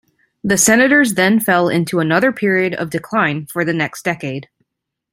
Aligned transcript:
The 0.43 0.57
Senators 0.57 1.13
then 1.13 1.39
fell 1.39 1.69
into 1.69 1.99
another 1.99 2.31
period 2.31 2.73
of 2.73 2.89
decline 2.89 3.45
for 3.45 3.63
the 3.63 3.71
next 3.71 4.01
decade. 4.03 4.49